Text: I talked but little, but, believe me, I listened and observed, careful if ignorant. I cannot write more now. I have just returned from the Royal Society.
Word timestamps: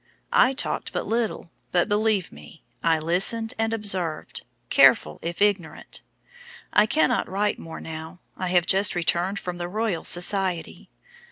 I 0.33 0.53
talked 0.53 0.93
but 0.93 1.05
little, 1.05 1.51
but, 1.71 1.87
believe 1.87 2.31
me, 2.31 2.63
I 2.83 2.97
listened 2.97 3.53
and 3.59 3.71
observed, 3.71 4.41
careful 4.71 5.19
if 5.21 5.43
ignorant. 5.43 6.01
I 6.73 6.87
cannot 6.87 7.29
write 7.29 7.59
more 7.59 7.79
now. 7.79 8.17
I 8.35 8.47
have 8.47 8.65
just 8.65 8.95
returned 8.95 9.37
from 9.37 9.59
the 9.59 9.69
Royal 9.69 10.03
Society. 10.03 10.89